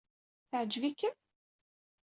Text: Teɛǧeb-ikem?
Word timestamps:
Teɛǧeb-ikem? 0.49 1.15